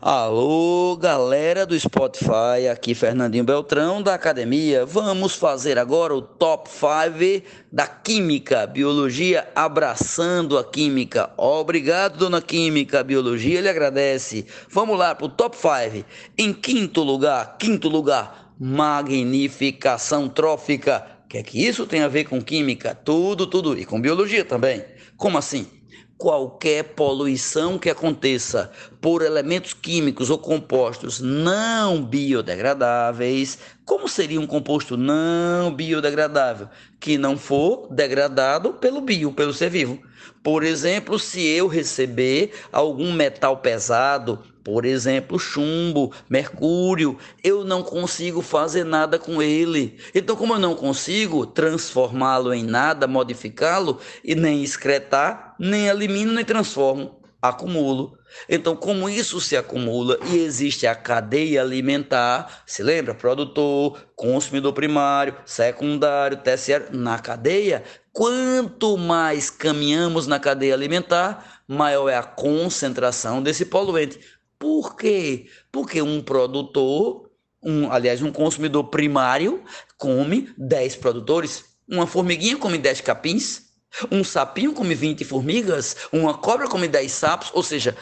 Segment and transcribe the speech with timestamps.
[0.00, 4.86] Alô, galera do Spotify, aqui Fernandinho Beltrão da academia.
[4.86, 11.30] Vamos fazer agora o top 5 da química, biologia abraçando a química.
[11.36, 14.46] Obrigado, dona Química, biologia lhe agradece.
[14.70, 16.06] Vamos lá pro top 5.
[16.38, 21.04] Em quinto lugar, quinto lugar, magnificação trófica.
[21.24, 22.94] O que é que isso tem a ver com química?
[22.94, 24.84] Tudo, tudo e com biologia também.
[25.16, 25.77] Como assim?
[26.18, 33.58] Qualquer poluição que aconteça por elementos químicos ou compostos não biodegradáveis.
[33.88, 36.68] Como seria um composto não biodegradável?
[37.00, 39.98] Que não for degradado pelo bio, pelo ser vivo.
[40.42, 48.42] Por exemplo, se eu receber algum metal pesado, por exemplo, chumbo, mercúrio, eu não consigo
[48.42, 49.98] fazer nada com ele.
[50.14, 56.44] Então, como eu não consigo transformá-lo em nada, modificá-lo e nem excretar, nem elimino, nem
[56.44, 58.18] transformo, acumulo.
[58.48, 63.14] Então, como isso se acumula e existe a cadeia alimentar, se lembra?
[63.14, 72.16] Produtor, consumidor primário, secundário, terciário, na cadeia, quanto mais caminhamos na cadeia alimentar, maior é
[72.16, 74.18] a concentração desse poluente.
[74.58, 75.46] Por quê?
[75.70, 77.30] Porque um produtor,
[77.62, 79.62] um, aliás, um consumidor primário,
[79.96, 81.64] come 10 produtores.
[81.88, 83.67] Uma formiguinha come 10 capins.
[84.10, 85.96] Um sapinho come 20 formigas.
[86.12, 87.50] Uma cobra come 10 sapos.
[87.54, 87.96] Ou seja,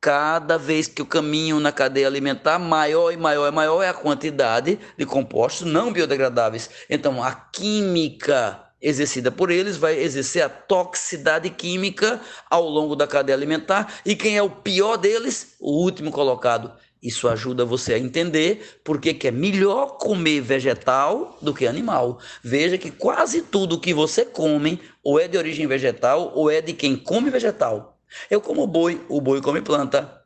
[0.00, 3.94] cada vez que eu caminho na cadeia alimentar, maior e maior e maior é a
[3.94, 6.68] quantidade de compostos não biodegradáveis.
[6.90, 13.36] Então, a química exercida por eles vai exercer a toxicidade química ao longo da cadeia
[13.36, 14.00] alimentar.
[14.04, 15.54] E quem é o pior deles?
[15.60, 16.72] O último colocado.
[17.02, 22.20] Isso ajuda você a entender por que é melhor comer vegetal do que animal.
[22.42, 26.72] Veja que quase tudo que você come ou é de origem vegetal ou é de
[26.72, 27.98] quem come vegetal.
[28.30, 30.22] Eu como boi, o boi come planta.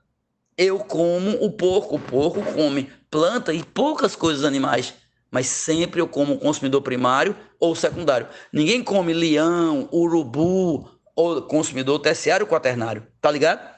[0.58, 4.94] Eu como o porco, o porco come planta e poucas coisas animais
[5.30, 8.26] mas sempre eu como consumidor primário ou secundário.
[8.52, 13.75] Ninguém come leão, urubu ou consumidor terciário ou quaternário, tá ligado?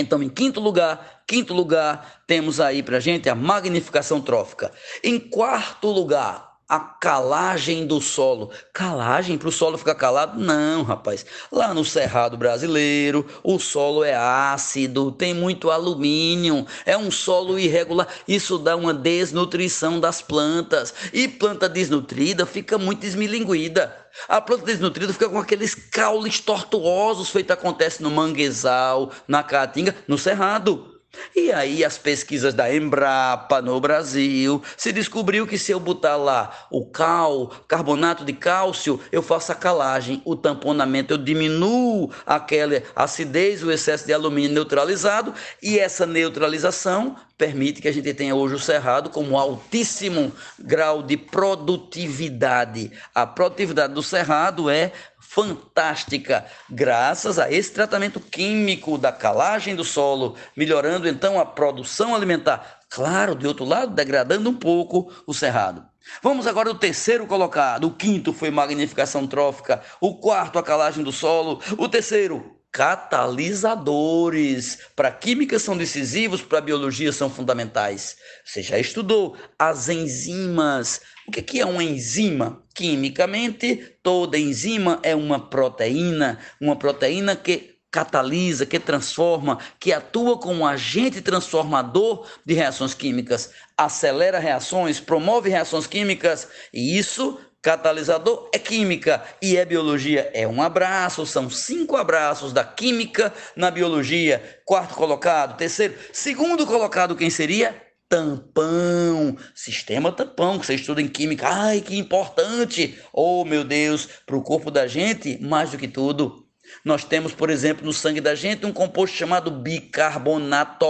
[0.00, 4.72] Então, em quinto lugar, quinto lugar, temos aí pra gente a magnificação trófica.
[5.04, 8.52] Em quarto lugar, a calagem do solo.
[8.72, 10.38] Calagem para o solo ficar calado?
[10.38, 11.26] Não, rapaz.
[11.50, 18.06] Lá no Cerrado brasileiro, o solo é ácido, tem muito alumínio, é um solo irregular.
[18.28, 20.94] Isso dá uma desnutrição das plantas.
[21.12, 23.96] E planta desnutrida fica muito esmilinguida.
[24.28, 30.16] A planta desnutrida fica com aqueles caules tortuosos, feito acontece no manguezal, na caatinga, no
[30.16, 30.89] cerrado.
[31.34, 36.66] E aí as pesquisas da Embrapa no Brasil se descobriu que se eu botar lá
[36.70, 43.62] o cal, carbonato de cálcio, eu faço a calagem, o tamponamento, eu diminuo aquela acidez,
[43.62, 48.58] o excesso de alumínio neutralizado e essa neutralização permite que a gente tenha hoje o
[48.58, 52.92] cerrado como altíssimo grau de produtividade.
[53.14, 60.36] A produtividade do cerrado é fantástica, graças a esse tratamento químico da calagem do solo,
[60.54, 62.80] melhorando então a produção alimentar.
[62.90, 65.82] Claro, de outro lado, degradando um pouco o cerrado.
[66.22, 67.84] Vamos agora ao terceiro colocado.
[67.84, 69.80] O quinto foi magnificação trófica.
[69.98, 71.58] O quarto, a calagem do solo.
[71.78, 74.78] O terceiro, catalisadores.
[74.94, 78.16] Para química são decisivos, para biologia são fundamentais.
[78.44, 81.00] Você já estudou as enzimas.
[81.26, 82.62] O que é uma enzima?
[82.74, 90.66] Quimicamente, toda enzima é uma proteína, uma proteína que catalisa, que transforma, que atua como
[90.66, 99.22] agente transformador de reações químicas, acelera reações, promove reações químicas, e isso catalisador é química
[99.40, 100.30] e é biologia.
[100.32, 104.60] É um abraço, são cinco abraços da química na biologia.
[104.64, 107.90] Quarto colocado, terceiro, segundo colocado, quem seria?
[108.10, 111.46] tampão, sistema tampão, que você estuda em química.
[111.48, 112.98] Ai, que importante!
[113.12, 116.44] Oh, meu Deus, para o corpo da gente, mais do que tudo,
[116.84, 120.86] nós temos, por exemplo, no sangue da gente um composto chamado bicarbonato,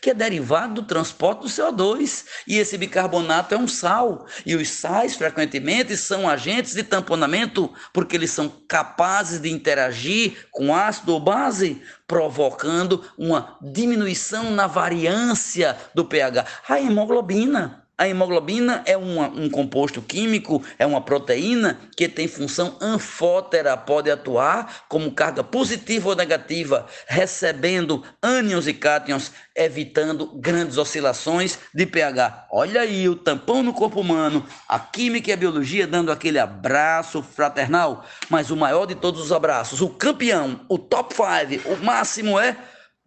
[0.00, 2.24] que é derivado do transporte do CO2.
[2.46, 4.26] E esse bicarbonato é um sal.
[4.44, 10.74] E os sais, frequentemente, são agentes de tamponamento, porque eles são capazes de interagir com
[10.74, 16.44] ácido ou base, provocando uma diminuição na variância do pH.
[16.68, 22.76] A hemoglobina a hemoglobina é uma, um composto químico, é uma proteína que tem função
[22.80, 31.58] anfótera, pode atuar como carga positiva ou negativa, recebendo ânions e cátions, evitando grandes oscilações
[31.72, 32.48] de pH.
[32.50, 37.22] Olha aí o tampão no corpo humano, a química e a biologia dando aquele abraço
[37.22, 42.40] fraternal, mas o maior de todos os abraços, o campeão, o top 5, o máximo
[42.40, 42.56] é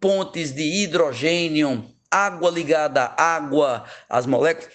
[0.00, 4.68] pontes de hidrogênio, água ligada à água, as moléculas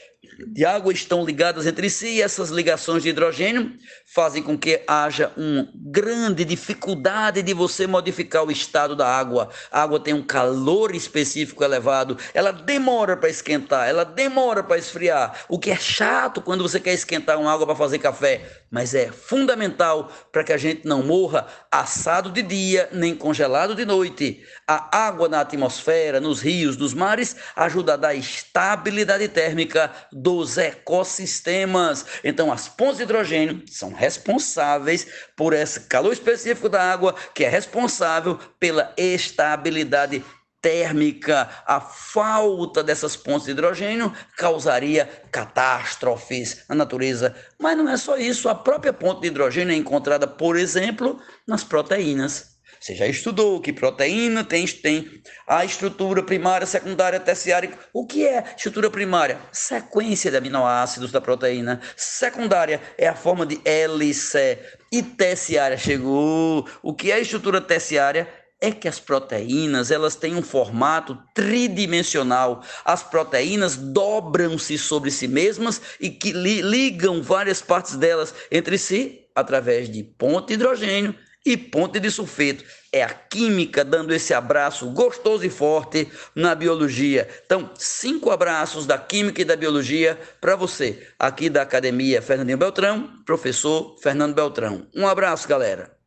[0.48, 3.74] de água estão ligadas entre si e essas ligações de hidrogênio
[4.06, 9.50] fazem com que haja uma grande dificuldade de você modificar o estado da água.
[9.72, 15.46] A água tem um calor específico elevado, ela demora para esquentar, ela demora para esfriar,
[15.50, 19.12] o que é chato quando você quer esquentar uma água para fazer café, mas é
[19.12, 24.44] fundamental para que a gente não morra assado de dia nem congelado de noite.
[24.68, 32.04] A água na atmosfera, nos rios, nos mares, ajuda a dar estabilidade térmica dos ecossistemas.
[32.24, 35.06] Então, as pontes de hidrogênio são responsáveis
[35.38, 40.26] por esse calor específico da água, que é responsável pela estabilidade
[40.64, 47.36] térmica, a falta dessas pontes de hidrogênio causaria catástrofes na natureza.
[47.60, 51.66] Mas não é só isso, a própria ponte de hidrogênio é encontrada, por exemplo, nas
[51.66, 52.54] proteínas.
[52.80, 57.72] Você já estudou que proteína tem, tem a estrutura primária, secundária, terciária.
[57.94, 59.40] O que é estrutura primária?
[59.54, 61.80] Sequência de aminoácidos da proteína.
[61.96, 64.58] Secundária é a forma de hélice.
[64.92, 66.68] E terciária chegou.
[66.82, 68.28] O que é estrutura terciária?
[68.64, 72.64] É que as proteínas elas têm um formato tridimensional.
[72.86, 79.28] As proteínas dobram-se sobre si mesmas e que li ligam várias partes delas entre si
[79.36, 81.14] através de ponte de hidrogênio
[81.46, 82.64] e ponte de sulfeto.
[82.90, 87.28] É a química dando esse abraço gostoso e forte na biologia.
[87.46, 93.12] Então, cinco abraços da química e da biologia para você, aqui da Academia Fernandinho Beltrão,
[93.26, 94.88] professor Fernando Beltrão.
[94.96, 96.03] Um abraço, galera.